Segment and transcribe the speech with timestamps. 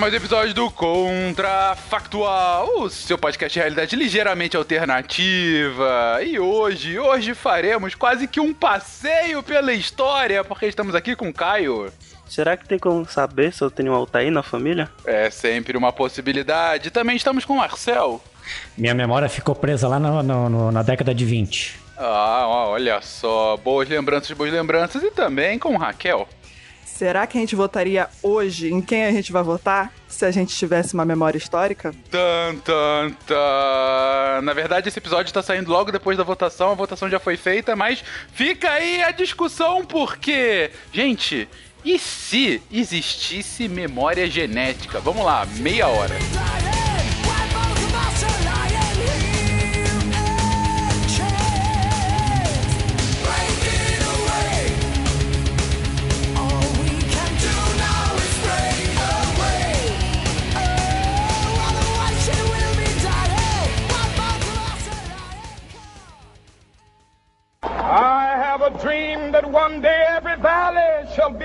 [0.00, 6.20] mais um episódio do Contrafactual, o seu podcast de realidade ligeiramente alternativa.
[6.24, 11.34] E hoje, hoje faremos quase que um passeio pela história, porque estamos aqui com o
[11.34, 11.92] Caio.
[12.26, 14.88] Será que tem como saber se eu tenho um Altair na família?
[15.04, 16.90] É sempre uma possibilidade.
[16.90, 18.22] Também estamos com o Marcel.
[18.78, 21.78] Minha memória ficou presa lá no, no, no, na década de 20.
[21.98, 23.58] Ah, olha só.
[23.58, 25.02] Boas lembranças, boas lembranças.
[25.02, 26.26] E também com Raquel.
[27.00, 30.54] Será que a gente votaria hoje em quem a gente vai votar se a gente
[30.54, 31.94] tivesse uma memória histórica?
[32.10, 34.42] Tan, tan, tan.
[34.42, 36.72] Na verdade, esse episódio está saindo logo depois da votação.
[36.72, 41.48] A votação já foi feita, mas fica aí a discussão porque, gente,
[41.82, 45.00] e se existisse memória genética?
[45.00, 46.16] Vamos lá, meia hora.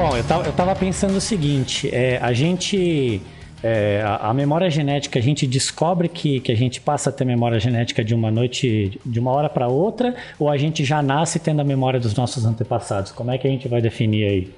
[0.00, 3.20] Bom, eu tava, eu tava pensando o seguinte: é, a gente.
[3.62, 7.26] é, a, a memória genética, a gente descobre que, que a gente passa a ter
[7.26, 11.38] memória genética de uma noite, de uma hora para outra, ou a gente já nasce
[11.38, 13.12] tendo a memória dos nossos antepassados?
[13.12, 14.54] Como é que a gente vai definir aí?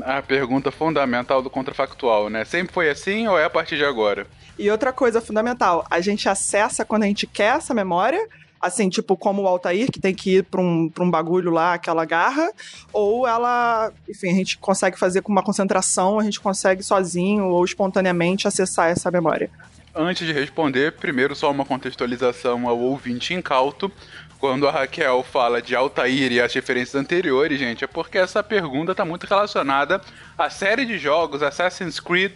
[0.00, 2.46] A pergunta fundamental do contrafactual, né?
[2.46, 4.26] Sempre foi assim ou é a partir de agora?
[4.58, 8.26] E outra coisa fundamental, a gente acessa quando a gente quer essa memória,
[8.60, 11.74] assim, tipo como o Altair, que tem que ir pra um, pra um bagulho lá,
[11.74, 12.50] aquela garra,
[12.92, 17.64] ou ela, enfim, a gente consegue fazer com uma concentração, a gente consegue sozinho ou
[17.64, 19.50] espontaneamente acessar essa memória.
[19.94, 23.90] Antes de responder, primeiro só uma contextualização ao ouvinte incauto.
[24.38, 28.92] Quando a Raquel fala de Altair e as referências anteriores, gente, é porque essa pergunta
[28.92, 30.00] está muito relacionada
[30.36, 32.32] à série de jogos Assassin's Creed,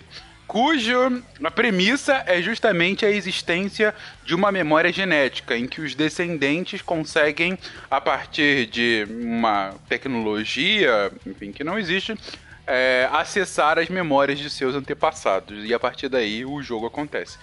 [0.50, 3.94] cujo a premissa é justamente a existência
[4.24, 7.56] de uma memória genética, em que os descendentes conseguem,
[7.88, 12.18] a partir de uma tecnologia, enfim, que não existe,
[12.66, 15.64] é, acessar as memórias de seus antepassados.
[15.64, 17.38] E a partir daí o jogo acontece.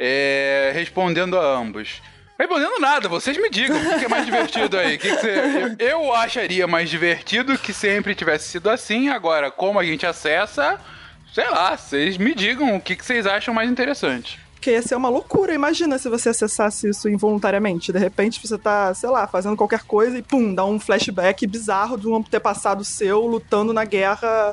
[0.00, 2.00] É, respondendo a ambos.
[2.38, 4.96] Respondendo nada, vocês me digam o que é mais divertido aí.
[4.96, 9.10] Que que eu acharia mais divertido que sempre tivesse sido assim.
[9.10, 10.80] Agora, como a gente acessa,
[11.32, 14.38] sei lá, vocês me digam o que que vocês acham mais interessante.
[14.54, 15.54] Porque ia ser uma loucura.
[15.54, 17.92] Imagina se você acessasse isso involuntariamente.
[17.92, 21.96] De repente você tá, sei lá, fazendo qualquer coisa e pum, dá um flashback bizarro
[21.96, 24.52] de um antepassado seu lutando na guerra,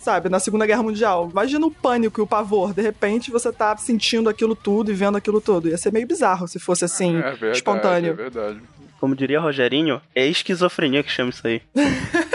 [0.00, 1.28] sabe, na Segunda Guerra Mundial.
[1.32, 2.72] Imagina o pânico e o pavor.
[2.72, 5.68] De repente você tá sentindo aquilo tudo e vendo aquilo tudo.
[5.68, 8.10] Ia ser meio bizarro se fosse assim, É verdade, espontâneo.
[8.12, 8.60] é verdade.
[9.00, 11.60] Como diria Rogerinho, é esquizofrenia que chama isso aí.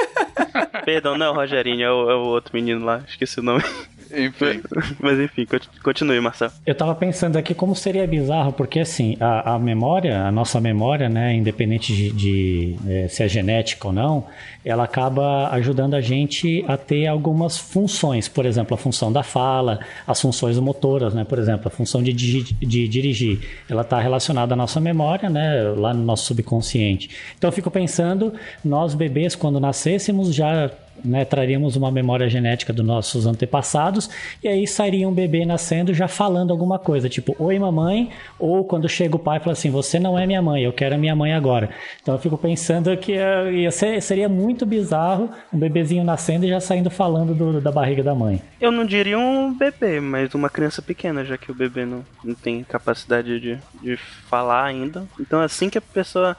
[0.85, 3.63] Perdão, não é o Rogerinho, é o, é o outro menino lá, esqueci o nome.
[4.11, 4.61] Enfim.
[4.99, 6.51] Mas enfim, conti- continue, Marcelo.
[6.65, 11.07] Eu tava pensando aqui como seria bizarro, porque assim, a, a memória, a nossa memória,
[11.09, 14.25] né, independente de, de, eh, se é genética ou não,
[14.65, 18.27] ela acaba ajudando a gente a ter algumas funções.
[18.27, 21.23] Por exemplo, a função da fala, as funções motoras, né?
[21.23, 23.39] Por exemplo, a função de, digi- de dirigir.
[23.69, 25.61] Ela está relacionada à nossa memória, né?
[25.77, 27.09] Lá no nosso subconsciente.
[27.37, 28.33] Então eu fico pensando,
[28.63, 30.69] nós bebês, quando nascêssemos, já
[31.03, 34.09] né, traríamos uma memória genética dos nossos antepassados,
[34.43, 38.87] e aí sairia um bebê nascendo já falando alguma coisa, tipo, oi mamãe, ou quando
[38.89, 41.33] chega o pai fala assim, você não é minha mãe, eu quero a minha mãe
[41.33, 41.69] agora.
[42.01, 46.49] Então eu fico pensando que eh, ia ser- seria muito bizarro um bebezinho nascendo e
[46.49, 48.41] já saindo falando do- da barriga da mãe.
[48.59, 52.33] Eu não diria um bebê, mas uma criança pequena, já que o bebê não, não
[52.35, 55.05] tem capacidade de, de falar ainda.
[55.19, 56.35] Então assim que a pessoa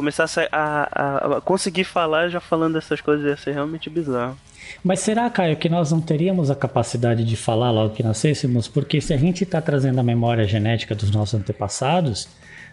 [0.00, 4.34] começasse a, a, a conseguir falar já falando essas coisas ia ser realmente bizarro.
[4.82, 8.66] Mas será, Caio, que nós não teríamos a capacidade de falar logo que nascêssemos?
[8.66, 12.28] Porque se a gente está trazendo a memória genética dos nossos antepassados,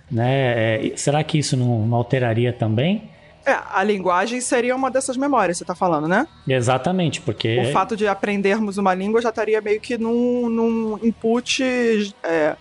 [0.10, 3.10] né, é, será que isso não, não alteraria também?
[3.46, 6.28] É, a linguagem seria uma dessas memórias, você tá falando, né?
[6.48, 11.64] Exatamente, porque O fato de aprendermos uma língua já estaria meio que num, num input
[12.24, 12.56] é,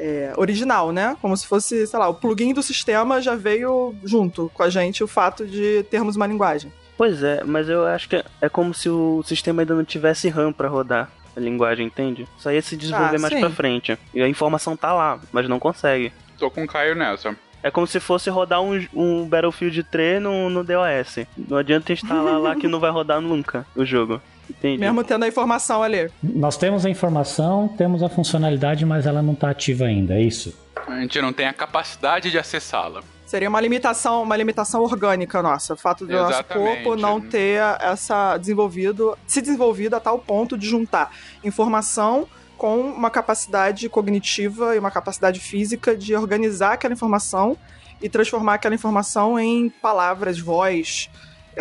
[0.00, 1.16] é, original, né?
[1.20, 5.04] Como se fosse, sei lá, o plugin do sistema já veio junto com a gente
[5.04, 6.72] o fato de termos uma linguagem.
[6.96, 10.52] Pois é, mas eu acho que é como se o sistema ainda não tivesse RAM
[10.52, 12.26] pra rodar a linguagem, entende?
[12.38, 13.40] Só ia se desenvolver Ah, mais sim.
[13.40, 13.98] pra frente.
[14.12, 16.12] E a informação tá lá, mas não consegue.
[16.38, 17.36] Tô com o Caio nessa.
[17.62, 21.26] É como se fosse rodar um, um Battlefield 3 no, no DOS.
[21.36, 24.20] Não adianta instalar lá que não vai rodar nunca o jogo.
[24.50, 24.78] Entende?
[24.78, 26.10] Mesmo tendo a informação ali.
[26.22, 30.54] Nós temos a informação, temos a funcionalidade, mas ela não está ativa ainda, é isso?
[30.86, 33.02] A gente não tem a capacidade de acessá-la.
[33.26, 35.74] Seria uma limitação, uma limitação orgânica nossa.
[35.74, 36.82] O fato do nosso Exatamente.
[36.82, 41.14] corpo não ter essa desenvolvido, se desenvolvido a tal ponto de juntar
[41.44, 42.26] informação
[42.58, 47.56] com uma capacidade cognitiva e uma capacidade física de organizar aquela informação
[48.02, 51.08] e transformar aquela informação em palavras, voz,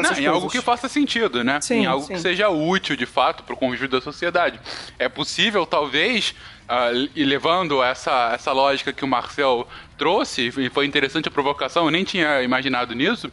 [0.01, 1.59] Não, em algo que faça sentido, né?
[1.61, 2.13] Sim, em algo sim.
[2.13, 4.59] que seja útil, de fato, para o convívio da sociedade.
[4.97, 6.35] É possível, talvez,
[6.67, 9.67] ah, e levando essa, essa lógica que o Marcel
[9.97, 13.31] trouxe, e foi interessante a provocação, eu nem tinha imaginado nisso,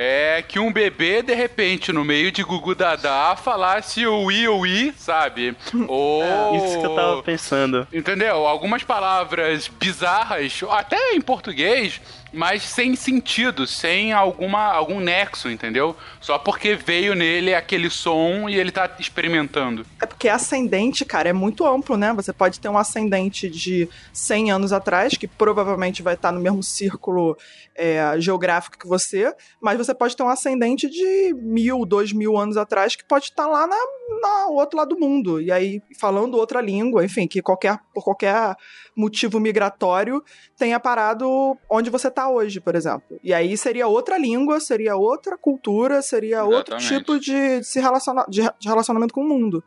[0.00, 4.64] é que um bebê, de repente, no meio de Gugu Dadá, falasse o i, o
[4.64, 5.56] i, sabe?
[5.88, 6.22] Ou...
[6.54, 7.88] Isso que eu tava pensando.
[7.92, 8.46] Entendeu?
[8.46, 12.00] Algumas palavras bizarras, até em português,
[12.32, 15.96] mas sem sentido, sem alguma, algum nexo, entendeu?
[16.20, 19.84] Só porque veio nele aquele som e ele tá experimentando.
[20.00, 22.12] É porque ascendente, cara, é muito amplo, né?
[22.12, 26.62] Você pode ter um ascendente de 100 anos atrás, que provavelmente vai estar no mesmo
[26.62, 27.36] círculo
[27.78, 29.32] é, geográfico que você,
[29.62, 33.46] mas você pode ter um ascendente de mil, dois mil anos atrás, que pode estar
[33.46, 33.76] lá na,
[34.20, 35.40] na outro lado do mundo.
[35.40, 38.56] E aí, falando outra língua, enfim, que qualquer, por qualquer
[38.96, 40.22] motivo migratório
[40.56, 43.18] tenha parado onde você tá hoje, por exemplo.
[43.22, 46.88] E aí seria outra língua, seria outra cultura, seria outro Exatamente.
[46.88, 49.62] tipo de, de se relaciona, de, de relacionamento com o mundo.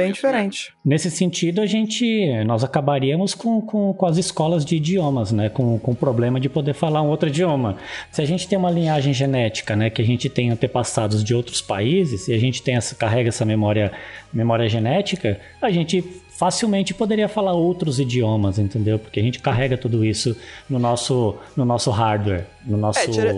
[0.00, 0.72] Bem Isso diferente.
[0.84, 5.50] Nesse sentido, a gente, nós acabaríamos com, com, com as escolas de idiomas, né?
[5.50, 7.76] Com, com o problema de poder falar um outro idioma.
[8.10, 9.90] Se a gente tem uma linhagem genética, né?
[9.90, 13.44] Que a gente tem antepassados de outros países e a gente tem essa, carrega essa
[13.44, 13.92] memória,
[14.32, 16.02] memória genética, a gente
[16.40, 18.98] facilmente poderia falar outros idiomas, entendeu?
[18.98, 20.34] Porque a gente carrega tudo isso
[20.70, 23.34] no nosso, no nosso hardware, no nosso É, tira-.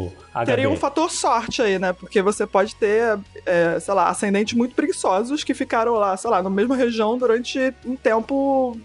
[0.46, 1.92] Teria um fator sorte aí, né?
[1.92, 6.40] Porque você pode ter, é, sei lá, ascendentes muito preguiçosos que ficaram lá, sei lá,
[6.44, 8.78] na mesma região durante um tempo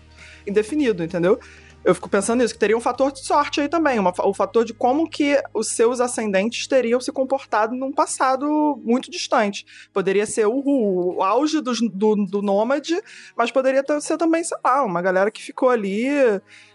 [0.48, 1.40] indefinido, entendeu?
[1.88, 4.66] Eu fico pensando nisso, que teria um fator de sorte aí também, uma, o fator
[4.66, 9.66] de como que os seus ascendentes teriam se comportado num passado muito distante.
[9.94, 10.62] Poderia ser o,
[11.16, 13.02] o auge dos- do, do nômade,
[13.38, 16.08] mas poderia ter- ser também, sei lá, uma galera que ficou ali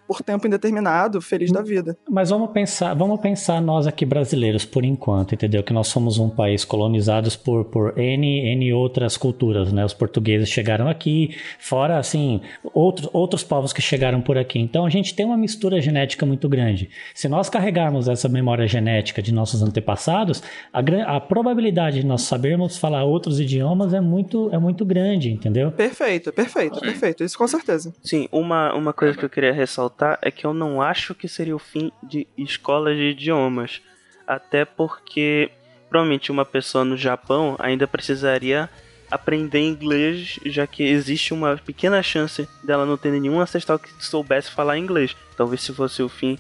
[0.07, 1.97] por tempo indeterminado, feliz da vida.
[2.11, 5.63] Mas vamos pensar, vamos pensar nós aqui brasileiros por enquanto, entendeu?
[5.63, 9.85] Que nós somos um país colonizados por, por N, N outras culturas, né?
[9.85, 12.41] Os portugueses chegaram aqui, fora assim,
[12.75, 14.59] outros, outros povos que chegaram por aqui.
[14.59, 16.91] Então a gente tem uma mistura genética muito grande.
[17.15, 20.81] Se nós carregarmos essa memória genética de nossos antepassados, a,
[21.17, 25.71] a probabilidade de nós sabermos falar outros idiomas é muito, é muito grande, entendeu?
[25.73, 27.25] Perfeito, perfeito, perfeito.
[27.25, 27.95] Isso com certeza.
[28.03, 31.55] Sim, uma, uma coisa que eu queria ressaltar é que eu não acho que seria
[31.55, 33.81] o fim de escolas de idiomas.
[34.27, 35.51] Até porque
[35.89, 38.69] provavelmente uma pessoa no Japão ainda precisaria
[39.11, 44.51] aprender inglês, já que existe uma pequena chance dela não ter nenhum ancestral que soubesse
[44.51, 45.15] falar inglês.
[45.37, 46.39] Talvez se fosse o fim.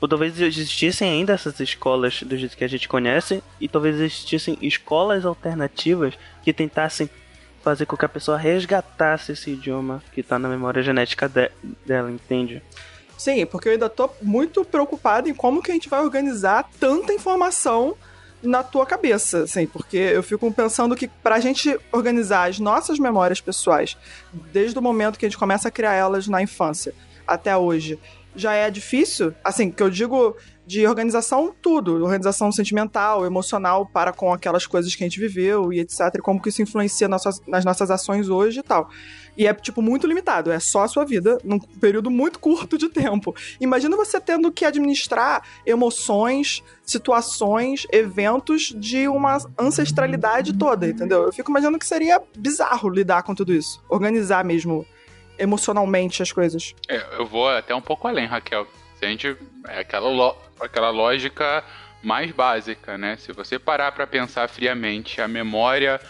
[0.00, 4.58] Ou talvez existissem ainda essas escolas do jeito que a gente conhece, e talvez existissem
[4.62, 7.08] escolas alternativas que tentassem
[7.66, 11.50] fazer com que a pessoa resgatasse esse idioma que tá na memória genética de-
[11.84, 12.62] dela, entende?
[13.18, 17.12] Sim, porque eu ainda tô muito preocupado em como que a gente vai organizar tanta
[17.12, 17.96] informação
[18.40, 23.40] na tua cabeça, assim, porque eu fico pensando que pra gente organizar as nossas memórias
[23.40, 23.96] pessoais,
[24.52, 26.94] desde o momento que a gente começa a criar elas na infância
[27.26, 27.98] até hoje,
[28.36, 34.32] já é difícil, assim, que eu digo de organização tudo, organização sentimental, emocional para com
[34.32, 37.64] aquelas coisas que a gente viveu e etc, e como que isso influencia nossas- nas
[37.64, 38.90] nossas ações hoje e tal.
[39.36, 40.50] E é, tipo, muito limitado.
[40.50, 43.34] É só a sua vida num período muito curto de tempo.
[43.60, 51.22] Imagina você tendo que administrar emoções, situações, eventos de uma ancestralidade toda, entendeu?
[51.24, 53.80] Eu fico imaginando que seria bizarro lidar com tudo isso.
[53.88, 54.84] Organizar mesmo
[55.38, 56.74] emocionalmente as coisas.
[56.88, 58.66] É, eu vou até um pouco além, Raquel.
[58.98, 59.36] Se a gente.
[59.68, 61.62] É aquela, lo- aquela lógica
[62.02, 63.16] mais básica, né?
[63.16, 66.00] Se você parar pra pensar friamente, a memória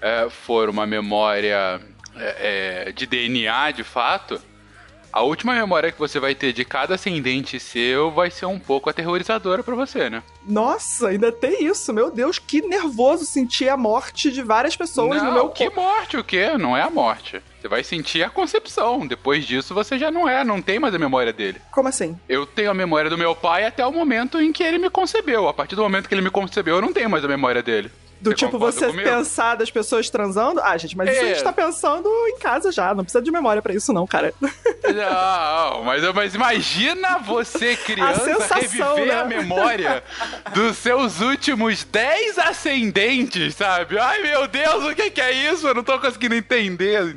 [0.00, 1.80] é, for uma memória
[2.16, 4.40] é, de DNA de fato,
[5.16, 8.90] a última memória que você vai ter de cada ascendente seu vai ser um pouco
[8.90, 10.22] aterrorizadora pra você, né?
[10.46, 11.90] Nossa, ainda tem isso.
[11.90, 15.80] Meu Deus, que nervoso sentir a morte de várias pessoas não, no meu que corpo.
[15.80, 16.58] morte, o quê?
[16.58, 17.40] Não é a morte.
[17.58, 19.06] Você vai sentir a concepção.
[19.06, 21.62] Depois disso, você já não é, não tem mais a memória dele.
[21.72, 22.14] Como assim?
[22.28, 25.48] Eu tenho a memória do meu pai até o momento em que ele me concebeu.
[25.48, 27.90] A partir do momento que ele me concebeu, eu não tenho mais a memória dele.
[28.20, 29.08] Do Você tipo, você comigo?
[29.08, 30.60] pensar das pessoas transando?
[30.62, 31.28] Ah, gente, mas isso a É.
[31.34, 32.94] gente tá pensando em casa já.
[32.94, 34.32] Não precisa de memória pra isso, não, cara.
[34.40, 39.20] Não, mas, mas imagina você, criança, sensação, reviver né?
[39.20, 40.02] a memória
[40.54, 43.98] dos seus últimos 10 ascendentes, sabe?
[43.98, 45.66] Ai, meu Deus, o que, que é isso?
[45.66, 47.16] Eu não tô conseguindo entender.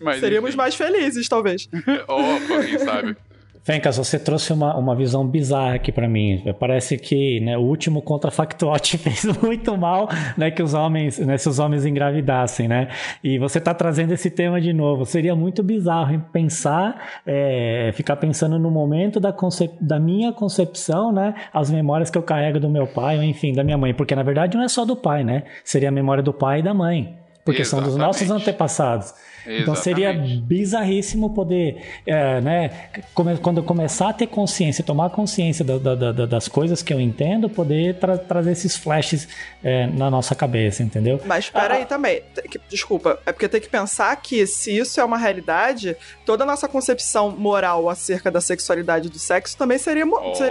[0.00, 0.56] Mas, Seríamos enfim.
[0.58, 1.68] mais felizes, talvez.
[2.08, 3.16] Opa, quem sabe?
[3.64, 6.42] Fencas, você trouxe uma, uma visão bizarra aqui pra mim.
[6.58, 11.38] Parece que né, o último contrafactual te fez muito mal, né, que os homens, né,
[11.38, 12.88] se os homens engravidassem, né?
[13.22, 15.06] E você tá trazendo esse tema de novo.
[15.06, 21.32] Seria muito bizarro pensar, é, ficar pensando no momento da, concep da minha concepção, né,
[21.52, 24.24] as memórias que eu carrego do meu pai, ou enfim, da minha mãe, porque na
[24.24, 25.44] verdade não é só do pai, né?
[25.62, 27.21] Seria a memória do pai e da mãe.
[27.44, 28.48] Porque são dos nossos Exatamente.
[28.50, 29.14] antepassados.
[29.44, 30.40] Então seria Exatamente.
[30.42, 32.70] bizarríssimo poder, é, né,
[33.12, 36.94] come- quando eu começar a ter consciência, tomar consciência da- da- da- das coisas que
[36.94, 39.26] eu entendo, poder tra- trazer esses flashes
[39.64, 41.20] é, na nossa cabeça, entendeu?
[41.24, 42.22] Mas espera aí também.
[42.68, 46.68] Desculpa, é porque tem que pensar que se isso é uma realidade, toda a nossa
[46.68, 50.04] concepção moral acerca da sexualidade e do sexo também seria,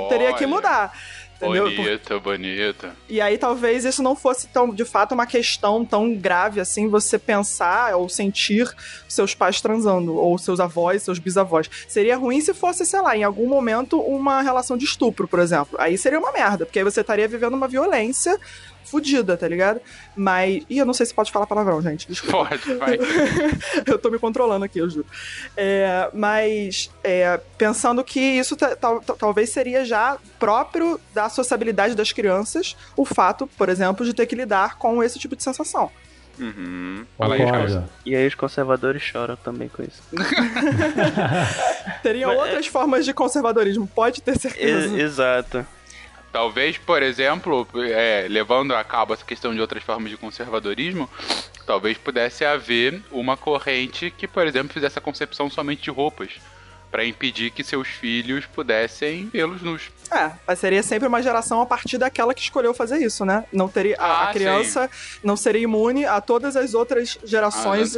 [0.09, 0.91] teria que mudar.
[1.41, 1.65] Entendeu?
[1.65, 2.87] Bonito, bonito.
[3.09, 7.17] E aí talvez isso não fosse tão, de fato, uma questão tão grave assim, você
[7.17, 8.69] pensar ou sentir
[9.07, 11.69] seus pais transando, ou seus avós, seus bisavós.
[11.87, 15.79] Seria ruim se fosse, sei lá, em algum momento uma relação de estupro, por exemplo.
[15.79, 18.39] Aí seria uma merda, porque aí você estaria vivendo uma violência
[18.85, 19.79] fudida, tá ligado?
[20.15, 20.63] Mas.
[20.69, 22.07] Ih, eu não sei se pode falar palavrão, gente.
[22.07, 22.49] Desculpa.
[22.49, 22.97] Pode, vai.
[23.85, 25.05] eu tô me controlando aqui, eu juro.
[25.55, 31.95] É, mas é, pensando que isso ta- tal- tal- talvez seria já próprio da sociabilidade
[31.95, 35.89] das crianças, o fato, por exemplo, de ter que lidar com esse tipo de sensação.
[36.39, 37.05] Uhum.
[37.17, 37.41] Fala aí.
[38.05, 40.01] E aí os conservadores choram também com isso.
[42.01, 44.97] Teriam Mas, outras formas de conservadorismo, pode ter E- certeza.
[45.01, 45.65] exato.
[46.31, 51.09] Talvez, por exemplo, é, levando a cabo essa questão de outras formas de conservadorismo,
[51.65, 56.29] talvez pudesse haver uma corrente que, por exemplo, fizesse a concepção somente de roupas,
[56.89, 59.89] para impedir que seus filhos pudessem vê-los nus.
[60.11, 63.45] É, mas seria sempre uma geração a partir daquela que escolheu fazer isso, né?
[63.51, 64.89] Não teria a, a Ah, criança
[65.23, 67.95] não seria imune a todas as outras As gerações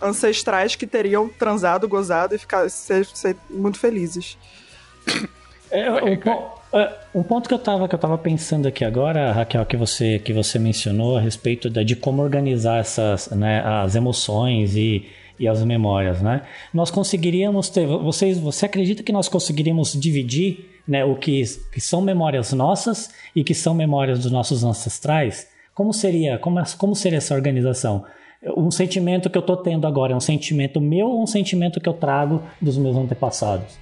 [0.00, 4.38] ancestrais que teriam transado, gozado e ficar ser, ser muito felizes.
[5.70, 6.18] É, Vai,
[6.72, 9.76] um, é, um ponto que eu tava que eu tava pensando aqui agora, Raquel, que
[9.76, 15.06] você que você mencionou a respeito da- de como organizar essas, né, as emoções e,
[15.38, 16.42] e as memórias, né?
[16.72, 22.00] Nós conseguiríamos ter, vocês, você acredita que nós conseguiríamos dividir, né, o que, que são
[22.02, 25.48] memórias nossas e que são memórias dos nossos ancestrais?
[25.74, 28.04] Como seria, como, como seria essa organização?
[28.56, 31.88] Um sentimento que eu tô tendo agora é um sentimento meu ou um sentimento que
[31.88, 33.78] eu trago dos meus antepassados?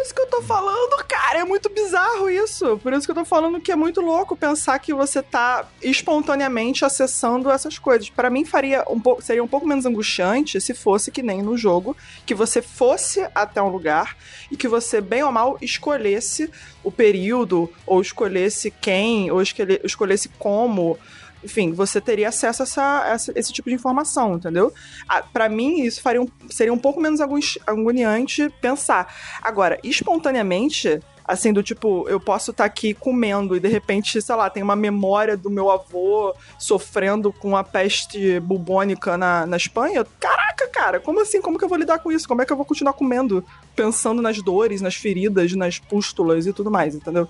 [0.00, 2.78] Por isso que eu tô falando, cara, é muito bizarro isso.
[2.78, 6.86] Por isso que eu tô falando que é muito louco pensar que você tá espontaneamente
[6.86, 8.08] acessando essas coisas.
[8.08, 11.54] Pra mim faria um pouco, seria um pouco menos angustiante se fosse que nem no
[11.54, 14.16] jogo, que você fosse até um lugar
[14.50, 16.50] e que você bem ou mal escolhesse
[16.82, 20.98] o período ou escolhesse quem ou escolhe- escolhesse como
[21.42, 24.72] enfim, você teria acesso a essa, essa- esse tipo de informação, entendeu?
[25.08, 27.20] Ah, Pra mim, isso faria um- seria um pouco menos
[27.66, 29.12] agoniante pensar.
[29.42, 34.50] Agora, espontaneamente, assim, do tipo, eu posso estar aqui comendo e de repente, sei lá,
[34.50, 40.04] tem uma memória do meu avô sofrendo com a peste bubônica na, na Espanha.
[40.18, 41.40] Caraca, cara, como assim?
[41.40, 42.26] Como que eu vou lidar com isso?
[42.28, 43.44] Como é que eu vou continuar comendo?
[43.76, 47.28] Pensando nas dores, nas feridas, nas pústulas e tudo mais, entendeu?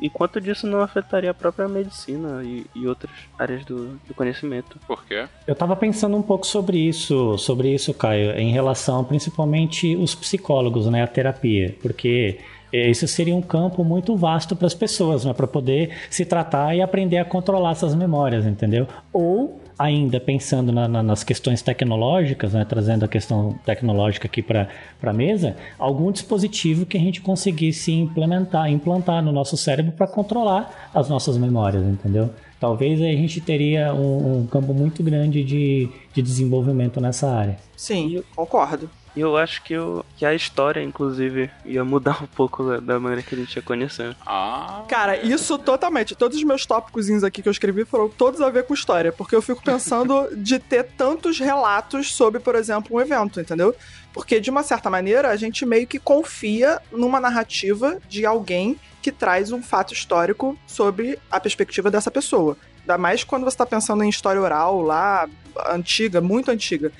[0.00, 4.78] E, quanto disso não afetaria a própria medicina e, e outras áreas do, do conhecimento?
[4.86, 5.26] Por quê?
[5.46, 10.86] Eu tava pensando um pouco sobre isso, sobre isso, Caio, em relação principalmente os psicólogos,
[10.86, 12.40] né, a terapia, porque
[12.72, 16.74] eh, isso seria um campo muito vasto para as pessoas, né, para poder se tratar
[16.74, 18.86] e aprender a controlar essas memórias, entendeu?
[19.12, 24.68] Ou ainda pensando na- na- nas questões tecnológicas, né, trazendo a questão tecnológica aqui para
[25.02, 30.90] a mesa, algum dispositivo que a gente conseguisse implementar, implantar no nosso cérebro para controlar
[30.94, 32.30] as nossas memórias, entendeu?
[32.58, 37.58] Talvez aí a gente teria um, um campo muito grande de, de desenvolvimento nessa área.
[37.76, 38.88] Sim, concordo.
[39.16, 43.00] E eu acho que, eu, que a história, inclusive, ia mudar um pouco da, da
[43.00, 44.14] maneira que a gente ia conhecendo.
[44.26, 44.84] Ah.
[44.86, 46.14] Cara, isso totalmente.
[46.14, 49.10] Todos os meus tópicos aqui que eu escrevi foram todos a ver com história.
[49.10, 53.74] Porque eu fico pensando de ter tantos relatos sobre, por exemplo, um evento, entendeu?
[54.12, 59.10] Porque, de uma certa maneira, a gente meio que confia numa narrativa de alguém que
[59.10, 62.56] traz um fato histórico sobre a perspectiva dessa pessoa.
[62.80, 65.28] Ainda mais quando você está pensando em história oral lá,
[65.70, 66.92] antiga, muito antiga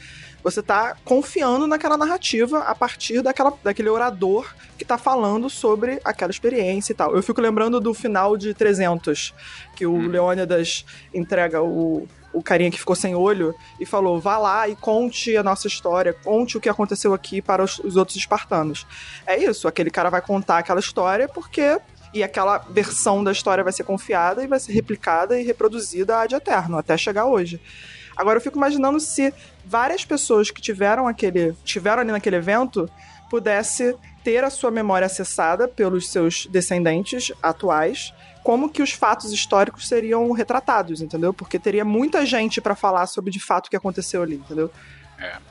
[0.46, 6.30] você tá confiando naquela narrativa a partir daquela, daquele orador que tá falando sobre aquela
[6.30, 7.16] experiência e tal.
[7.16, 9.34] Eu fico lembrando do final de 300,
[9.74, 10.06] que o hum.
[10.06, 15.36] Leônidas entrega o, o carinha que ficou sem olho e falou: vá lá e conte
[15.36, 18.86] a nossa história, conte o que aconteceu aqui para os, os outros espartanos.
[19.26, 21.80] É isso, aquele cara vai contar aquela história porque.
[22.14, 26.34] E aquela versão da história vai ser confiada e vai ser replicada e reproduzida ad
[26.34, 27.60] eterno, até chegar hoje.
[28.16, 29.32] Agora eu fico imaginando se
[29.64, 31.52] várias pessoas que tiveram aquele.
[31.64, 32.88] tiveram ali naquele evento
[33.28, 33.94] pudesse
[34.24, 40.30] ter a sua memória acessada pelos seus descendentes atuais, como que os fatos históricos seriam
[40.32, 41.34] retratados, entendeu?
[41.34, 44.70] Porque teria muita gente para falar sobre de fato o que aconteceu ali, entendeu?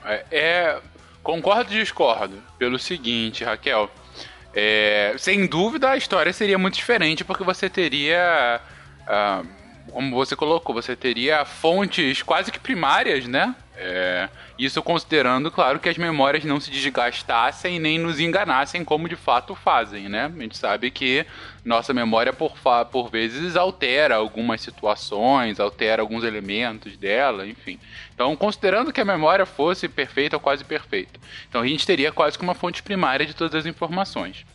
[0.05, 0.81] É, é,
[1.21, 3.89] concordo e discordo pelo seguinte, Raquel.
[4.53, 8.61] É, sem dúvida a história seria muito diferente porque você teria
[9.01, 9.45] uh,
[9.95, 13.55] como você colocou, você teria fontes quase que primárias, né?
[13.77, 14.27] É,
[14.59, 19.55] isso considerando, claro, que as memórias não se desgastassem nem nos enganassem como de fato
[19.55, 20.25] fazem, né?
[20.25, 21.25] A gente sabe que
[21.63, 22.57] nossa memória, por,
[22.91, 27.79] por vezes, altera algumas situações, altera alguns elementos dela, enfim.
[28.13, 32.37] Então, considerando que a memória fosse perfeita ou quase perfeita, então a gente teria quase
[32.37, 34.45] que uma fonte primária de todas as informações.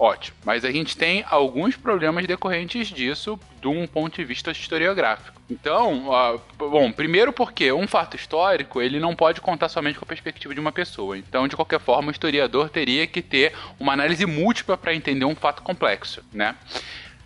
[0.00, 0.34] Ótimo.
[0.46, 5.38] Mas a gente tem alguns problemas decorrentes disso de um ponto de vista historiográfico.
[5.50, 10.08] Então, uh, bom, primeiro porque um fato histórico ele não pode contar somente com a
[10.08, 11.18] perspectiva de uma pessoa.
[11.18, 15.36] Então, de qualquer forma, o historiador teria que ter uma análise múltipla para entender um
[15.36, 16.56] fato complexo, né?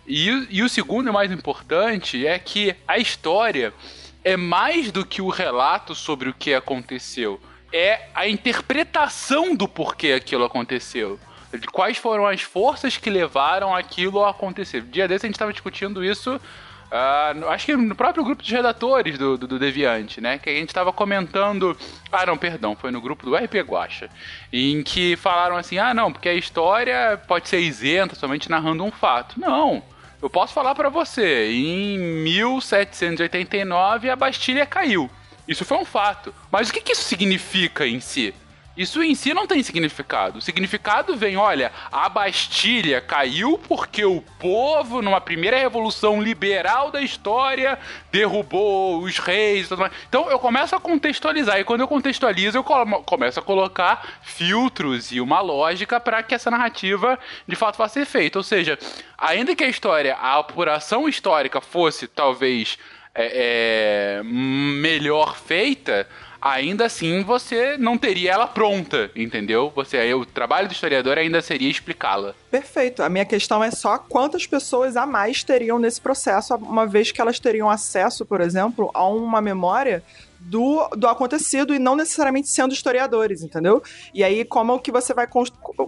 [0.05, 3.73] E, e o segundo e mais importante é que a história
[4.21, 7.39] é mais do que o relato sobre o que aconteceu.
[7.71, 11.17] É a interpretação do porquê aquilo aconteceu
[11.57, 14.81] de quais foram as forças que levaram aquilo a acontecer.
[14.81, 16.39] Dia desse a gente estava discutindo isso.
[16.85, 20.37] Uh, acho que no próprio grupo de redatores do, do, do Deviante, né?
[20.37, 21.75] Que a gente estava comentando.
[22.11, 24.09] Ah, não, perdão, foi no grupo do RP Guacha.
[24.53, 28.91] Em que falaram assim: ah, não, porque a história pode ser isenta somente narrando um
[28.91, 29.39] fato.
[29.39, 29.83] Não.
[30.21, 35.09] Eu posso falar para você: em 1789 a Bastilha caiu.
[35.47, 36.33] Isso foi um fato.
[36.51, 38.33] Mas o que, que isso significa em si?
[38.75, 40.39] Isso em si não tem significado.
[40.39, 47.01] O significado vem, olha, a Bastilha caiu porque o povo, numa primeira revolução liberal da
[47.01, 47.79] história,
[48.11, 49.93] derrubou os reis e tudo mais.
[50.09, 55.21] Então eu começo a contextualizar, e quando eu contextualizo, eu começo a colocar filtros e
[55.21, 58.39] uma lógica para que essa narrativa de fato vá ser feita.
[58.39, 58.77] Ou seja,
[59.17, 62.77] ainda que a história, a apuração histórica fosse talvez
[63.17, 66.05] é, é, melhor feita
[66.45, 69.71] ainda assim você não teria ela pronta, entendeu?
[69.75, 72.35] Você, o trabalho do historiador ainda seria explicá-la.
[72.51, 73.01] Perfeito.
[73.01, 77.19] A minha questão é só quantas pessoas a mais teriam nesse processo, uma vez que
[77.19, 80.03] elas teriam acesso, por exemplo, a uma memória
[80.45, 83.81] do, do acontecido e não necessariamente sendo historiadores, entendeu?
[84.13, 85.27] E aí, como que você vai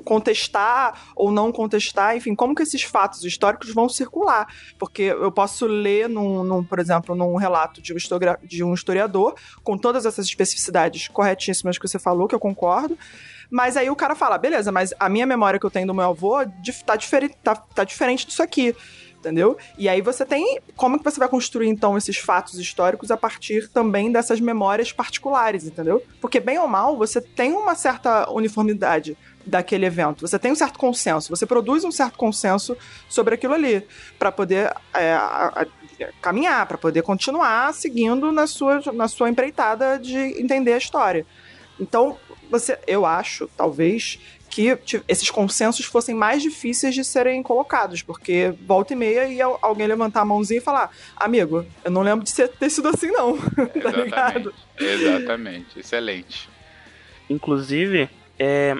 [0.03, 4.47] contestar ou não contestar, enfim, como que esses fatos históricos vão circular?
[4.79, 7.97] Porque eu posso ler, num, num por exemplo, num relato de um,
[8.43, 12.97] de um historiador, com todas essas especificidades corretíssimas que você falou, que eu concordo,
[13.49, 16.05] mas aí o cara fala, beleza, mas a minha memória que eu tenho do meu
[16.05, 16.37] avô
[16.85, 18.75] tá, diferi tá, tá diferente disso aqui
[19.27, 19.57] entendeu?
[19.77, 23.67] E aí você tem como que você vai construir então esses fatos históricos a partir
[23.67, 26.01] também dessas memórias particulares, entendeu?
[26.21, 30.27] Porque bem ou mal você tem uma certa uniformidade daquele evento.
[30.27, 32.75] Você tem um certo consenso, você produz um certo consenso
[33.09, 33.85] sobre aquilo ali
[34.17, 35.65] para poder é, a, a,
[36.21, 41.25] caminhar, para poder continuar seguindo na sua, na sua empreitada de entender a história.
[41.79, 42.17] Então,
[42.49, 48.93] você, eu acho, talvez, que esses consensos fossem mais difíceis de serem colocados, porque volta
[48.93, 52.69] e meia ia alguém levantar a mãozinha e falar: Amigo, eu não lembro de ter
[52.69, 53.37] sido assim, não.
[53.81, 54.53] tá ligado?
[54.79, 56.49] Exatamente, excelente.
[57.29, 58.77] Inclusive, é,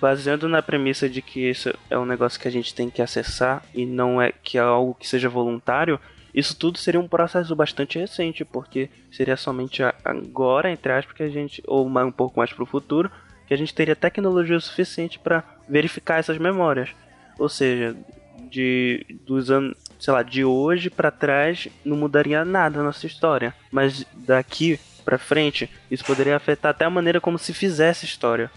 [0.00, 3.64] baseando na premissa de que isso é um negócio que a gente tem que acessar
[3.74, 5.98] e não é que é algo que seja voluntário,
[6.34, 11.28] isso tudo seria um processo bastante recente, porque seria somente agora, entre aspas, que a
[11.28, 13.10] gente, ou um pouco mais para o futuro,
[13.46, 16.90] que a gente teria tecnologia suficiente para verificar essas memórias.
[17.38, 17.96] Ou seja,
[18.50, 23.54] de dos anos, sei lá, de hoje para trás não mudaria nada na nossa história,
[23.70, 28.50] mas daqui pra frente, isso poderia afetar até a maneira como se fizesse história.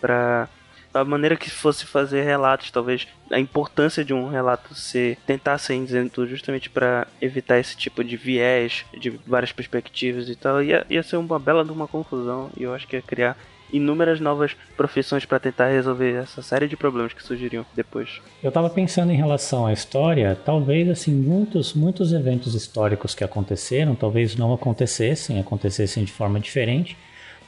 [0.00, 0.48] Pra
[0.92, 5.74] a maneira que fosse fazer relatos, talvez a importância de um relato ser tentar ser
[5.74, 11.02] isento justamente para evitar esse tipo de viés de várias perspectivas e tal, ia, ia
[11.02, 13.36] ser uma bela de uma confusão e eu acho que ia criar
[13.72, 18.20] inúmeras novas profissões para tentar resolver essa série de problemas que surgiriam depois.
[18.42, 23.94] Eu estava pensando em relação à história, talvez assim muitos muitos eventos históricos que aconteceram,
[23.94, 26.96] talvez não acontecessem, acontecessem de forma diferente,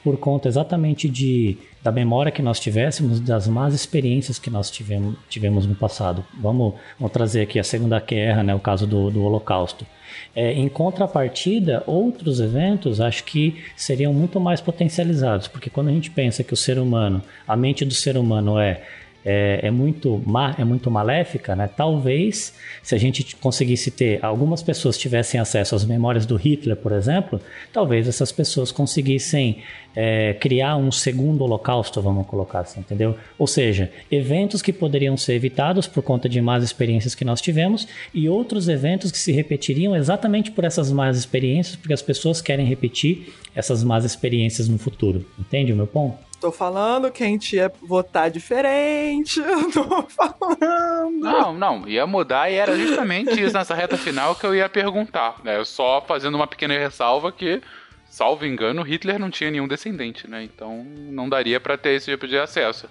[0.03, 5.15] por conta exatamente de da memória que nós tivéssemos, das más experiências que nós tivemos,
[5.29, 6.25] tivemos no passado.
[6.33, 9.85] Vamos, vamos trazer aqui a Segunda Guerra, né, o caso do, do Holocausto.
[10.35, 16.11] É, em contrapartida, outros eventos acho que seriam muito mais potencializados, porque quando a gente
[16.11, 18.81] pensa que o ser humano, a mente do ser humano é
[19.29, 21.67] é, é, muito má, é muito maléfica, né?
[21.67, 26.93] Talvez se a gente conseguisse ter algumas pessoas tivessem acesso às memórias do Hitler, por
[26.93, 27.41] exemplo,
[27.73, 29.61] talvez essas pessoas conseguissem
[29.93, 33.17] é, criar um segundo holocausto, vamos colocar assim, entendeu?
[33.37, 37.85] Ou seja, eventos que poderiam ser evitados por conta de más experiências que nós tivemos
[38.13, 42.65] e outros eventos que se repetiriam exatamente por essas más experiências, porque as pessoas querem
[42.65, 45.25] repetir essas más experiências no futuro.
[45.37, 46.26] Entende o meu ponto?
[46.39, 49.39] Tô falando que a gente ia votar diferente.
[49.41, 51.19] Eu tô falando.
[51.19, 55.37] Não, não, ia mudar e era justamente isso nessa reta final que eu ia perguntar.
[55.43, 55.57] Né?
[55.57, 57.61] Eu só fazendo uma pequena ressalva que,
[58.07, 60.43] salvo engano, Hitler não tinha nenhum descendente, né?
[60.43, 62.87] Então não daria para ter esse tipo de acesso.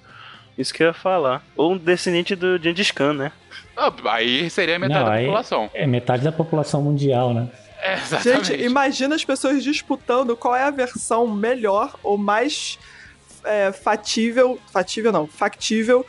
[0.59, 1.45] Isso que eu ia falar.
[1.55, 3.33] Ou um descendente do Gengis Khan, né?
[3.77, 5.71] Ah, aí seria metade Não, da população.
[5.73, 7.49] É metade da população mundial, né?
[7.81, 8.47] É, exatamente.
[8.49, 12.79] Gente, imagina as pessoas disputando qual é a versão melhor ou mais
[13.47, 14.59] é, fatível.
[14.73, 16.05] Fatível não, factível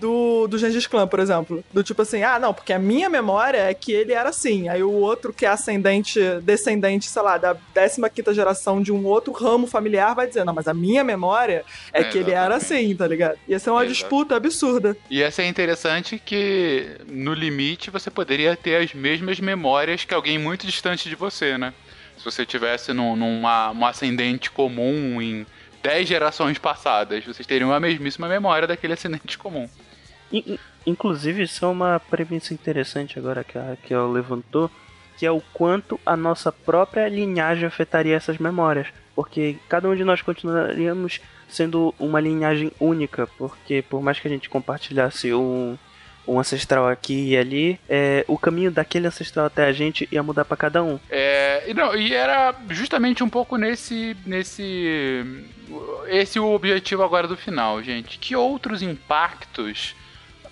[0.00, 1.62] do, do Gengis Khan, por exemplo.
[1.72, 4.68] Do tipo assim, ah, não, porque a minha memória é que ele era assim.
[4.68, 9.32] Aí o outro que é ascendente, descendente, sei lá, da 15 geração de um outro
[9.32, 12.94] ramo familiar vai dizer, não, mas a minha memória é, É, que ele era assim,
[12.96, 13.38] tá ligado?
[13.46, 13.92] Ia ser uma Exato.
[13.92, 14.96] disputa absurda.
[15.10, 20.38] E ia ser interessante que, no limite, você poderia ter as mesmas memórias que alguém
[20.38, 21.74] muito distante de você, né?
[22.16, 25.46] Se você tivesse num, numa um ascendente comum em
[25.82, 29.68] 10 gerações passadas, vocês teriam a mesmíssima memória daquele ascendente comum.
[30.32, 34.70] In- in- Inclusive, isso é uma premissa interessante agora que a Raquel levantou,
[35.18, 38.86] que é o quanto a nossa própria linhagem afetaria essas memórias.
[39.14, 44.30] Porque cada um de nós continuaríamos sendo uma linhagem única, porque por mais que a
[44.30, 45.76] gente compartilhasse um,
[46.26, 50.44] um ancestral aqui e ali, é, o caminho daquele ancestral até a gente ia mudar
[50.44, 50.98] para cada um.
[51.08, 54.16] É, e, não, e era justamente um pouco nesse.
[54.26, 55.24] nesse.
[56.08, 58.18] Esse o objetivo agora do final, gente.
[58.18, 59.94] Que outros impactos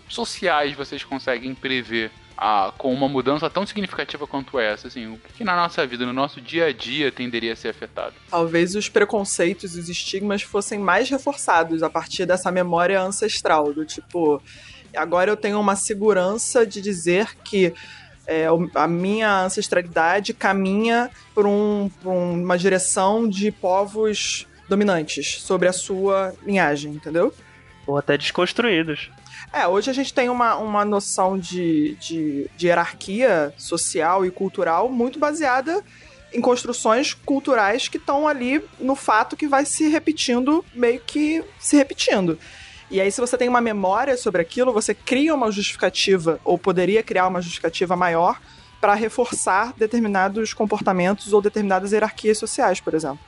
[0.09, 4.87] sociais vocês conseguem prever ah, com uma mudança tão significativa quanto essa?
[4.87, 7.69] Assim, o que, que na nossa vida, no nosso dia a dia, tenderia a ser
[7.69, 8.15] afetado?
[8.31, 13.85] Talvez os preconceitos e os estigmas fossem mais reforçados a partir dessa memória ancestral, do
[13.85, 14.41] tipo,
[14.99, 17.73] agora eu tenho uma segurança de dizer que
[18.27, 25.73] é, a minha ancestralidade caminha por, um- por uma direção de povos dominantes sobre a
[25.73, 27.33] sua linhagem, entendeu?
[27.87, 29.11] Ou até desconstruídos.
[29.51, 34.91] É, hoje a gente tem uma, uma noção de, de, de hierarquia social e cultural
[34.91, 35.83] muito baseada
[36.35, 41.77] em construções culturais que estão ali no fato que vai se repetindo, meio que se
[41.77, 42.39] repetindo.
[42.91, 47.03] E aí, se você tem uma memória sobre aquilo, você cria uma justificativa, ou poderia
[47.03, 48.41] criar uma justificativa maior,
[48.81, 53.19] para reforçar determinados comportamentos ou determinadas hierarquias sociais, por exemplo.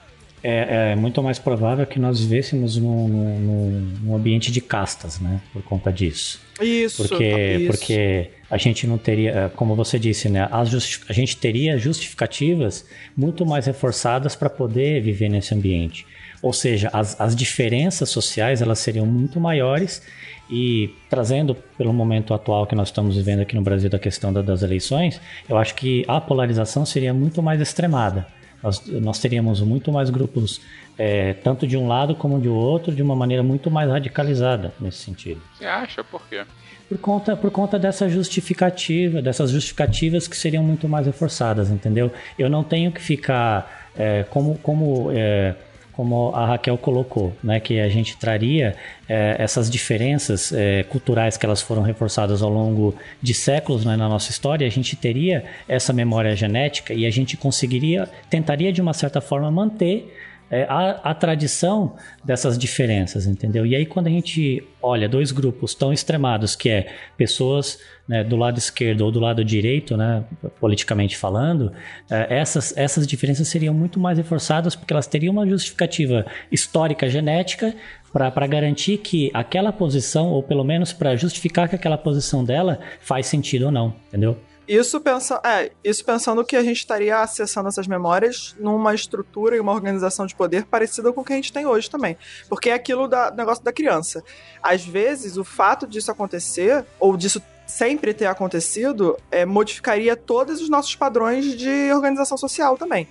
[0.42, 5.38] É, é muito mais provável que nós vivêssemos num, num- num ambiente de castas, né?
[5.52, 6.40] Por conta disso.
[6.62, 7.66] Isso, Porque, isso.
[7.66, 10.48] porque a gente não teria, como você disse, né?
[10.50, 16.06] A gente teria justificativas muito mais reforçadas para poder viver nesse ambiente.
[16.42, 20.02] Ou seja, as, as diferenças sociais elas seriam muito maiores
[20.50, 24.42] e trazendo pelo momento atual que nós estamos vivendo aqui no Brasil da questão da-
[24.42, 28.26] das eleições, eu acho que a polarização seria muito mais extremada.
[28.62, 30.60] Nós, nós teríamos muito mais grupos,
[30.98, 34.98] é, tanto de um lado como de outro, de uma maneira muito mais radicalizada nesse
[34.98, 35.40] sentido.
[35.56, 36.02] Você acha?
[36.04, 36.42] Por quê?
[36.88, 42.10] Por conta, por conta dessa justificativa, dessas justificativas que seriam muito mais reforçadas, entendeu?
[42.38, 45.54] Eu não tenho que ficar é, como, como, é,
[46.00, 47.60] como a Raquel colocou, né?
[47.60, 48.74] Que a gente traria
[49.06, 54.08] é, essas diferenças é, culturais que elas foram reforçadas ao longo de séculos né, na
[54.08, 58.94] nossa história, a gente teria essa memória genética e a gente conseguiria, tentaria de uma
[58.94, 60.10] certa forma manter
[60.50, 63.64] é, a, a tradição dessas diferenças, entendeu?
[63.64, 68.36] E aí quando a gente olha dois grupos tão extremados, que é pessoas né, do
[68.36, 70.24] lado esquerdo ou do lado direito, né,
[70.58, 71.72] politicamente falando,
[72.10, 77.74] é, essas, essas diferenças seriam muito mais reforçadas porque elas teriam uma justificativa histórica, genética,
[78.12, 83.26] para garantir que aquela posição, ou pelo menos para justificar que aquela posição dela faz
[83.26, 84.36] sentido ou não, entendeu?
[84.70, 89.60] Isso, pensa, é, isso pensando que a gente estaria acessando essas memórias numa estrutura e
[89.60, 92.16] uma organização de poder parecida com o que a gente tem hoje também.
[92.48, 94.22] Porque é aquilo do negócio da criança.
[94.62, 100.68] Às vezes, o fato disso acontecer, ou disso sempre ter acontecido, é, modificaria todos os
[100.68, 103.08] nossos padrões de organização social também.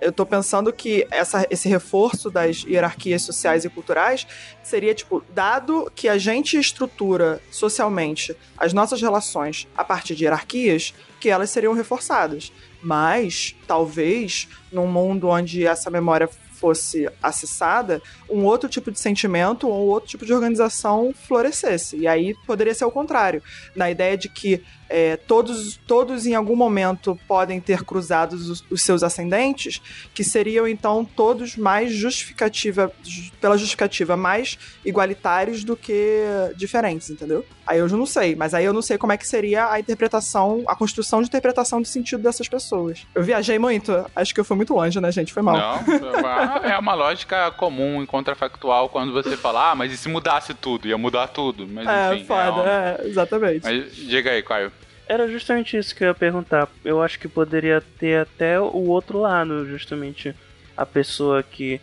[0.00, 4.26] Eu tô pensando que essa, esse reforço das hierarquias sociais e culturais
[4.62, 10.94] seria, tipo, dado que a gente estrutura socialmente as nossas relações a partir de hierarquias,
[11.20, 12.52] que elas seriam reforçadas.
[12.82, 19.86] Mas, talvez, num mundo onde essa memória fosse acessada, um outro tipo de sentimento ou
[19.88, 21.96] outro tipo de organização florescesse.
[21.98, 23.42] E aí poderia ser o contrário,
[23.76, 24.62] na ideia de que
[24.94, 29.82] é, todos, todos em algum momento podem ter cruzado os, os, seus ascendentes,
[30.14, 32.92] que seriam então todos mais justificativa,
[33.40, 36.22] pela justificativa, mais igualitários do que
[36.56, 37.44] diferentes, entendeu?
[37.66, 39.80] Aí eu já não sei, mas aí eu não sei como é que seria a
[39.80, 43.04] interpretação, a construção de interpretação de sentido dessas pessoas.
[43.16, 45.32] Eu viajei muito, acho que eu fui muito longe, né, gente?
[45.32, 45.56] Foi mal.
[45.56, 50.54] Não, é uma lógica comum e contrafactual quando você fala, ah, mas e se mudasse
[50.54, 50.86] tudo?
[50.86, 51.66] Ia mudar tudo.
[51.66, 52.68] Mas, é, enfim, foda, é, uma...
[52.68, 53.64] é, exatamente.
[53.64, 54.70] Mas diga aí, Caio.
[55.08, 56.68] Era justamente isso que eu ia perguntar.
[56.84, 60.34] Eu acho que poderia ter até o outro lado, justamente
[60.76, 61.80] a pessoa que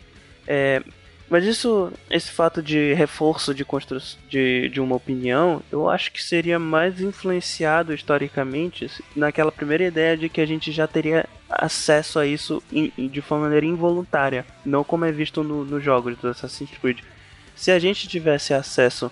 [0.47, 0.83] é,
[1.31, 3.65] mas isso, esse fato de reforço de,
[4.27, 10.27] de, de uma opinião, eu acho que seria mais influenciado historicamente naquela primeira ideia de
[10.27, 15.05] que a gente já teria acesso a isso in, de forma maneira involuntária, não como
[15.05, 16.99] é visto nos no jogos do Assassin's Creed.
[17.55, 19.09] Se a gente tivesse acesso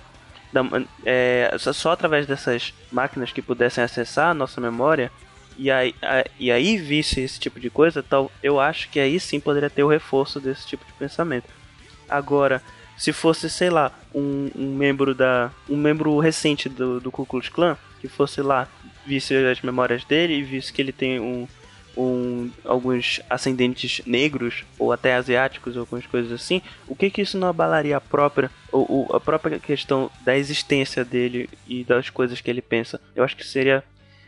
[0.52, 0.62] da,
[1.06, 5.12] é, só através dessas máquinas que pudessem acessar a nossa memória,
[5.58, 9.20] e aí, a, e aí visse esse tipo de coisa, tal, eu acho que aí
[9.20, 11.50] sim poderia ter o reforço desse tipo de pensamento.
[12.08, 12.62] Agora,
[12.98, 15.52] se fosse, sei lá, um, um membro da.
[15.70, 18.68] um membro recente do, do Ku Klux Klan, que fosse lá,
[19.06, 21.48] visse as memórias dele e visse que ele tem um,
[21.98, 27.48] um, alguns ascendentes negros ou até asiáticos algumas coisas assim, o que que isso não
[27.48, 32.50] abalaria a própria ou, ou, a própria questão da existência dele e das coisas que
[32.50, 33.00] ele pensa?
[33.16, 33.84] Eu acho que seria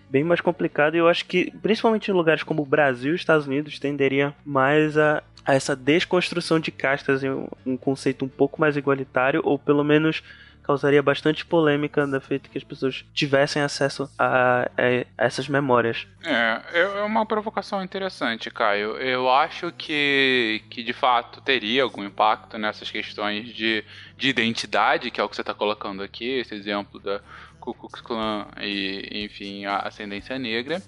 [0.09, 3.47] bem mais complicado e eu acho que principalmente em lugares como o Brasil e Estados
[3.47, 7.29] Unidos tenderia mais a a essa desconstrução de castas em
[7.65, 10.23] um conceito um pouco mais igualitário, ou pelo menos
[10.71, 16.07] causaria bastante polêmica da feito que as pessoas tivessem acesso a, a, a, essas memórias.
[16.23, 18.95] É, é uma provocação interessante, Caio.
[18.97, 23.83] Eu acho que, que de fato teria algum impacto nessas questões de,
[24.17, 27.19] de identidade, que é o que você está colocando aqui, esse exemplo da
[27.59, 30.81] Ku Klux Klan e, enfim, a ascendência negra.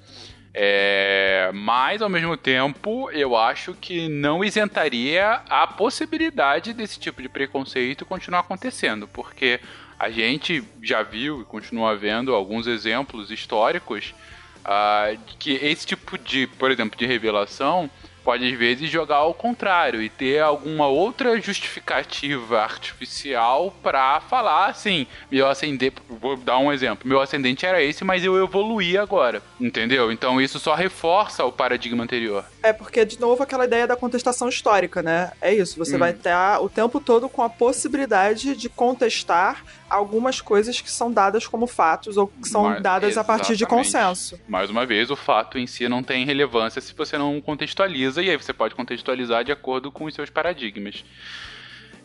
[0.55, 7.29] É, mas, ao mesmo tempo, eu acho que não isentaria a possibilidade desse tipo de
[7.29, 9.59] preconceito continuar acontecendo, porque
[9.97, 14.13] a gente já viu e continua vendo alguns exemplos históricos
[14.59, 17.89] uh, que esse tipo de, por exemplo, de revelação
[18.23, 25.05] pode às vezes jogar ao contrário e ter alguma outra justificativa artificial para falar assim,
[25.31, 30.11] meu ascendente, vou dar um exemplo, meu ascendente era esse, mas eu evoluí agora, entendeu?
[30.11, 32.45] Então isso só reforça o paradigma anterior.
[32.61, 35.31] É porque de novo aquela ideia da contestação histórica, né?
[35.41, 35.99] É isso, você hum.
[35.99, 41.45] vai estar o tempo todo com a possibilidade de contestar algumas coisas que são dadas
[41.45, 44.39] como fatos ou que são Mas, dadas a partir de consenso.
[44.47, 48.29] Mais uma vez, o fato em si não tem relevância se você não contextualiza, e
[48.29, 51.05] aí você pode contextualizar de acordo com os seus paradigmas.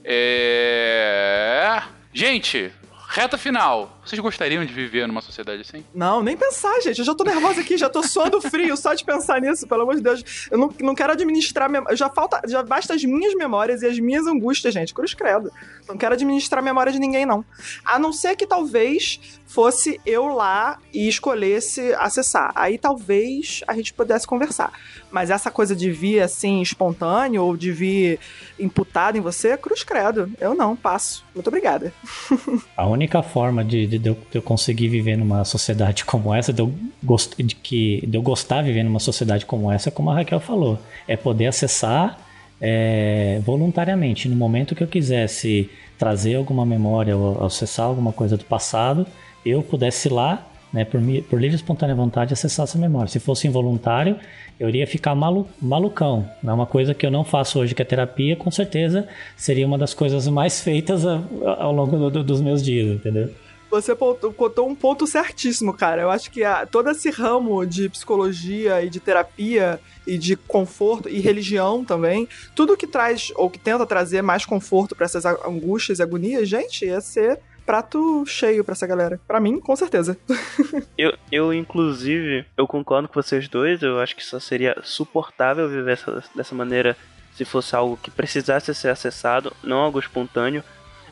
[0.04, 1.82] É...
[2.12, 2.72] Gente,
[3.08, 3.97] Reta final.
[4.08, 5.84] Vocês gostariam de viver numa sociedade assim?
[5.94, 6.98] Não, nem pensar, gente.
[6.98, 9.96] Eu já tô nervosa aqui, já tô suando frio só de pensar nisso, pelo amor
[9.96, 10.48] de Deus.
[10.50, 11.68] Eu não, não quero administrar.
[11.68, 11.82] Mem...
[11.92, 12.40] Já falta.
[12.48, 14.94] Já basta as minhas memórias e as minhas angústias, gente.
[14.94, 15.52] Cruz credo.
[15.86, 17.44] Não quero administrar a memória de ninguém, não.
[17.84, 22.52] A não ser que talvez fosse eu lá e escolhesse acessar.
[22.54, 24.72] Aí talvez a gente pudesse conversar.
[25.10, 28.20] Mas essa coisa de vir assim, espontâneo, ou de vir
[28.58, 30.30] imputado em você, cruz credo.
[30.38, 31.24] Eu não, passo.
[31.34, 31.92] Muito obrigada.
[32.76, 36.72] A única forma de, de, de, eu, conseguir viver numa sociedade como essa, de eu,
[37.02, 40.40] gost, de, que, de eu gostar de viver numa sociedade como essa, como a Raquel
[40.40, 42.18] falou, é poder acessar
[42.60, 44.28] é, voluntariamente.
[44.28, 49.06] No momento que eu quisesse trazer alguma memória ou acessar alguma coisa do passado,
[49.44, 53.08] eu pudesse ir lá né, por, por livre e espontânea vontade, acessar essa memória.
[53.08, 54.16] Se fosse involuntário,
[54.60, 56.28] eu iria ficar malu, malucão.
[56.44, 59.06] É uma coisa que eu não faço hoje, que é terapia, com certeza
[59.36, 63.30] seria uma das coisas mais feitas ao longo do- do- dos meus dias, entendeu?
[63.70, 66.02] Você contou um ponto certíssimo, cara.
[66.02, 71.08] Eu acho que a- todo esse ramo de psicologia e de terapia e de conforto
[71.08, 75.98] e religião também, tudo que traz ou que tenta trazer mais conforto pra essas angústias
[75.98, 79.20] e agonias, gente, ia ser prato cheio pra essa galera.
[79.28, 80.16] Pra mim, com certeza.
[80.96, 83.82] Eu, eu, inclusive, eu concordo com vocês dois.
[83.82, 86.96] Eu acho que só seria suportável viver essa, dessa maneira
[87.36, 90.64] se fosse algo que precisasse ser acessado, não algo espontâneo.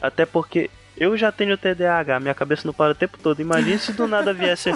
[0.02, 3.40] Até porque eu já tenho TDAH, minha cabeça não para o tempo todo.
[3.40, 4.70] Imagina se do nada viesse,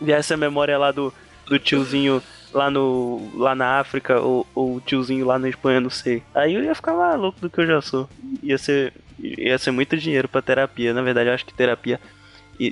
[0.00, 1.12] viesse a memória lá do,
[1.46, 5.90] do tiozinho lá, no, lá na África ou, ou o tiozinho lá na Espanha, não
[5.90, 6.22] sei.
[6.34, 8.08] Aí eu ia ficar maluco do que eu já sou.
[8.42, 10.94] Ia ser, ia ser muito dinheiro pra terapia.
[10.94, 12.00] Na verdade, eu acho que terapia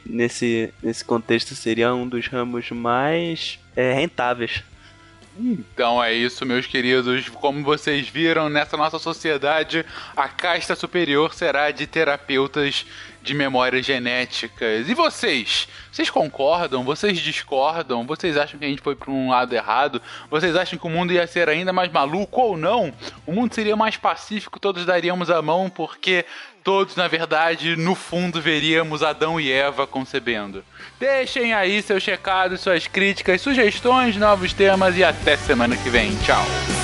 [0.07, 4.63] nesse, nesse contexto seria um dos ramos mais é, rentáveis.
[5.37, 7.29] Então é isso, meus queridos.
[7.29, 9.85] Como vocês viram, nessa nossa sociedade,
[10.17, 12.87] a casta superior será de terapeutas
[13.25, 14.89] de memórias genéticas.
[14.89, 15.67] E vocês?
[15.91, 16.85] Vocês concordam?
[16.85, 18.07] Vocês discordam?
[18.07, 20.01] Vocês acham que a gente foi para um lado errado?
[20.31, 22.93] Vocês acham que o mundo ia ser ainda mais maluco ou não?
[23.27, 26.27] O mundo seria mais pacífico, todos daríamos a mão, porque
[26.63, 30.63] todos, na verdade, no fundo, veríamos Adão e Eva concebendo.
[31.01, 36.15] Deixem aí seus recados, suas críticas, sugestões, novos temas e até semana que vem.
[36.19, 36.84] Tchau!